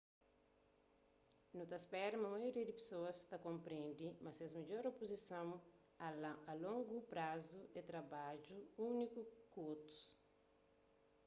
nu 1.55 1.63
ta 1.71 1.77
spera 1.83 2.15
ma 2.19 2.31
maioria 2.35 2.65
di 2.67 2.77
pesoas 2.79 3.17
ta 3.29 3.37
konprendi 3.47 4.07
ma 4.23 4.31
ses 4.37 4.53
midjor 4.59 4.83
opson 4.91 5.49
a 6.51 6.53
longu 6.65 6.97
prazu 7.11 7.59
é 7.79 7.81
trabadja 7.89 8.57
unidu 8.87 9.21
ku 9.51 9.59
otus 9.73 9.97